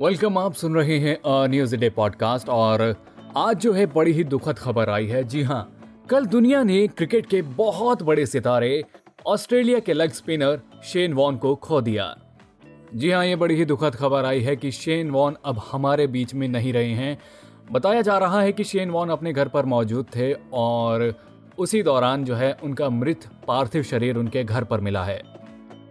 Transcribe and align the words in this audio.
Welcome 0.00 0.38
आप 0.38 0.54
सुन 0.54 0.74
रहे 0.74 0.98
हैं 0.98 1.18
न्यूज़ 1.48 1.74
डे 1.76 1.88
पॉडकास्ट 1.90 2.48
और 2.48 2.82
आज 3.36 3.56
जो 3.56 3.72
है 3.72 3.86
बड़ी 3.86 4.12
ही 4.12 4.24
दुखद 4.24 4.58
खबर 4.58 4.90
आई 4.90 5.06
है। 5.06 5.22
जी 5.24 5.42
हाँ 5.42 5.60
कल 6.10 6.26
दुनिया 6.26 6.62
ने 6.62 6.86
क्रिकेट 6.88 7.26
के 7.26 7.40
बहुत 7.42 8.02
बड़े 8.02 8.26
सितारे 8.26 8.84
ऑस्ट्रेलिया 9.26 9.78
के 9.78 9.92
लेग 9.92 10.10
स्पिनर 10.10 10.60
शेन 10.84 11.12
वॉन 11.12 11.36
को 11.36 11.54
खो 11.54 11.80
दिया। 11.80 12.14
जी 12.94 13.10
हाँ 13.10 13.24
ये 13.26 13.36
बड़ी 13.36 13.54
ही 13.54 13.64
दुखद 13.64 13.94
खबर 13.94 14.24
आई 14.24 14.40
है 14.40 14.56
कि 14.56 14.70
शेन 14.70 15.10
वॉन 15.10 15.36
अब 15.44 15.62
हमारे 15.72 16.06
बीच 16.06 16.34
में 16.34 16.48
नहीं 16.48 16.72
रहे 16.72 16.92
हैं। 16.92 17.18
बताया 17.72 18.02
जा 18.02 18.18
रहा 18.18 18.40
है 18.40 18.52
कि 18.52 18.64
शेन 18.64 18.90
वॉन 18.90 19.10
अपने 19.10 19.32
घर 19.32 19.48
पर 19.48 19.66
मौजूद 19.66 20.06
थे 20.16 20.32
और 20.52 21.12
उसी 21.58 21.82
दौरान 21.82 22.24
जो 22.24 22.34
है 22.34 22.56
उनका 22.62 22.90
मृत 22.90 23.28
पार्थिव 23.48 23.82
शरीर 23.82 24.16
उनके 24.16 24.44
घर 24.44 24.64
पर 24.64 24.80
मिला 24.80 25.04
है। 25.04 25.22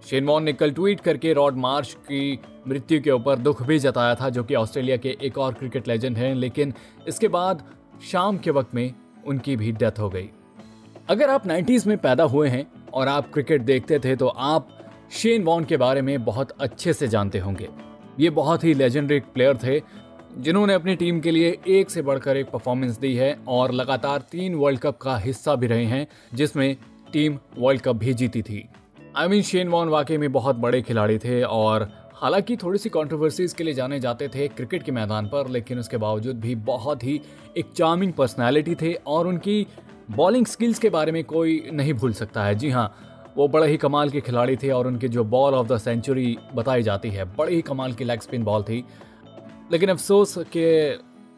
शेन 0.09 0.25
वॉन 0.25 0.43
ने 0.43 0.53
कल 0.53 0.71
ट्वीट 0.71 0.99
करके 0.99 1.33
रॉड 1.33 1.57
मार्श 1.57 1.93
की 1.93 2.39
मृत्यु 2.67 3.01
के 3.01 3.11
ऊपर 3.11 3.35
दुख 3.35 3.61
भी 3.63 3.79
जताया 3.79 4.15
था, 4.15 4.29
जो 4.29 4.43
कि 4.43 4.55
ऑस्ट्रेलिया 4.55 4.97
के 4.97 5.17
एक 5.21 5.37
और 5.37 5.53
क्रिकेट 5.53 5.87
लेजेंड 5.87 6.17
हैं, 6.17 6.33
लेकिन 6.35 6.73
इसके 7.07 7.27
बाद 7.27 7.63
शाम 8.11 8.37
के 8.37 8.51
वक्त 8.51 8.75
में 8.75 8.93
उनकी 9.27 9.55
भी 9.55 9.71
डेथ 9.71 9.99
हो 9.99 10.09
गई। 10.09 10.29
अगर 11.09 11.29
आप 11.29 11.45
90s 11.47 11.85
में 11.87 11.97
पैदा 11.97 12.23
हुए 12.23 12.49
हैं 12.49 12.65
और 12.93 13.07
आप 13.07 13.31
क्रिकेट 13.33 13.61
देखते 13.61 13.99
थे 13.99 14.15
तो 14.15 14.27
आप 14.27 14.69
शेन 15.11 15.43
वॉन 15.43 15.63
के 15.63 15.77
बारे 15.77 16.01
में 16.01 16.23
बहुत 16.25 16.51
अच्छे 16.51 16.93
से 16.93 17.07
जानते 17.07 17.39
होंगे। 17.39 17.67
ये 18.19 18.29
बहुत 18.29 18.63
ही 18.63 18.73
लेजेंडरी 18.73 19.19
प्लेयर 19.19 19.57
थे, 19.57 19.81
जिन्होंने 20.37 20.73
अपनी 20.73 20.95
टीम 20.95 21.19
के 21.19 21.31
लिए 21.31 21.57
एक 21.67 21.89
से 21.89 22.01
बढ़कर 22.01 22.37
एक 22.37 22.49
परफॉर्मेंस 22.49 22.99
दी 22.99 23.13
है, 23.15 23.37
और 23.47 23.71
लगातार 23.71 24.23
तीन 24.31 24.55
वर्ल्ड 24.55 24.79
कप 24.79 24.97
का 24.97 25.17
हिस्सा 25.17 25.55
भी 25.55 25.67
रहे 25.67 25.85
हैं, 25.85 26.07
जिसमें 26.33 26.75
टीम 27.13 27.37
वर्ल्ड 27.57 27.81
कप 27.81 27.95
भी 27.95 28.13
जीती 28.13 28.41
थी। 28.41 28.67
आई 29.15 29.27
मीन, 29.27 29.41
शेन 29.41 29.67
वॉन 29.67 29.89
वाकई 29.89 30.17
में 30.17 30.31
बहुत 30.31 30.55
बड़े 30.55 30.81
खिलाड़ी 30.81 31.17
थे, 31.17 31.41
और 31.43 31.91
हालाँकि 32.15 32.55
थोड़ी 32.57 32.79
सी 32.79 32.89
कंट्रोवर्सीज 32.89 33.53
के 33.53 33.63
लिए 33.63 33.73
जाने 33.73 33.99
जाते 33.99 34.27
थे 34.27 34.47
क्रिकेट 34.47 34.83
के 34.83 34.91
मैदान 34.91 35.25
पर, 35.27 35.47
लेकिन 35.47 35.79
उसके 35.79 35.97
बावजूद 35.97 36.39
भी 36.39 36.55
बहुत 36.55 37.03
ही 37.03 37.19
एक 37.57 37.71
चार्मिंग 37.75 38.13
पर्सनैलिटी 38.13 38.75
थे 38.75 38.93
और 39.07 39.27
उनकी 39.27 39.65
बॉलिंग 40.11 40.45
स्किल्स 40.45 40.79
के 40.79 40.89
बारे 40.89 41.11
में 41.11 41.23
कोई 41.23 41.63
नहीं 41.73 41.93
भूल 41.93 42.13
सकता 42.13 42.43
है। 42.43 42.55
जी 42.55 42.69
हाँ 42.69 43.33
वो 43.37 43.47
बड़े 43.47 43.67
ही 43.67 43.77
कमाल 43.77 44.09
के 44.09 44.21
खिलाड़ी 44.21 44.55
थे 44.55 44.69
और 44.69 44.87
उनकी 44.87 45.07
जो 45.07 45.23
बॉल 45.23 45.53
ऑफ़ 45.53 45.67
द 45.67 45.77
सेंचुरी 45.77 46.37
बताई 46.55 46.83
जाती 46.83 47.09
है, 47.09 47.25
बड़े 47.25 47.55
ही 47.55 47.61
कमाल 47.61 47.93
की 47.93 48.03
लेग 48.03 48.21
स्पिन 48.21 48.43
बॉल 48.43 48.63
थी। 48.63 48.83
लेकिन 49.71 49.89
अफसोस 49.89 50.37
कि 50.53 50.63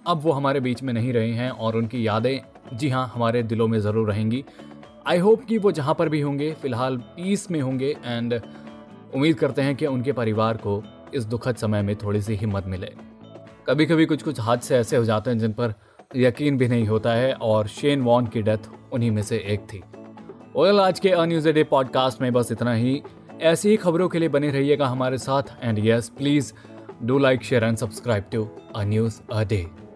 अब 0.08 0.22
वो 0.24 0.32
हमारे 0.32 0.60
बीच 0.60 0.84
में 0.84 0.94
नहीं 0.94 1.14
रहे 1.14 1.32
हैं 1.32 1.50
और 1.50 1.76
उनकी 1.76 2.06
यादें, 2.08 2.40
जी 2.74 2.90
हाँ 2.90 3.08
हमारे 3.08 3.44
दिलों 3.44 3.68
में 3.68 3.80
ज़रूर 3.80 4.10
रहेंगी। 4.10 4.44
आई 5.08 5.18
होप 5.18 5.46
कि 5.46 5.58
वो 5.58 5.72
जहाँ 5.72 5.96
पर 5.96 6.10
भी 6.10 6.22
होंगे, 6.22 6.52
फ़िलहाल 6.54 6.98
पीस 6.98 7.50
में 7.52 7.60
होंगे 7.62 7.96
एंड 8.06 8.40
उम्मीद 9.16 9.36
करते 9.36 9.62
हैं 9.62 9.76
कि 9.76 9.86
उनके 9.86 10.12
परिवार 10.12 10.58
को 10.58 10.84
इस 11.14 11.26
दुखद 11.26 11.56
समय 11.56 11.82
में 11.82 11.96
थोड़ी 11.96 12.22
सी 12.22 12.36
हिम्मत 12.36 12.66
मिले। 12.68 12.92
कभी 13.68 13.86
कभी 13.86 14.06
कुछ 14.06 14.24
कुछ 14.24 14.40
हादसे 14.40 14.76
ऐसे 14.76 14.98
हो 14.98 15.04
जाते 15.04 15.30
हैं 15.30 15.40
जिन 15.40 15.54
पर 15.54 15.74
यकीन 16.16 16.58
भी 16.58 16.68
नहीं 16.68 16.86
होता 16.88 17.14
है 17.14 17.34
और 17.34 17.68
शेन 17.68 18.02
वॉन 18.02 18.28
की 18.28 18.42
डेथ 18.42 18.70
उन्हीं 18.94 19.12
में 19.12 19.22
से 19.22 19.38
एक 19.38 19.60
थी। 19.60 19.84
वेल 20.58 20.80
आज 20.80 21.00
के 21.00 21.26
न्यूज़ 21.26 21.50
डे 21.50 21.64
पॉडकास्ट 21.64 22.22
में 22.22 22.34
बस 22.34 22.52
इतना 22.52 22.74
ही। 22.74 23.02
ऐसी 23.42 23.70
ही 23.70 23.78
खबरों 23.78 24.10
के 24.10 24.20
लिए 24.20 24.30
बने 24.30 24.50
रहिएगा 24.50 24.88
हमारे 24.88 25.18
साथ। 25.18 25.44
And 25.64 25.80
yes, 25.80 26.10
please 26.10 26.54
do 27.04 27.18
like, 27.18 27.44
share 27.44 27.64
and 27.64 27.78
subscribe 27.78 28.24
to 28.34 28.50
a 28.76 28.84
news 28.84 29.22
a 29.32 29.44
day. 29.44 29.87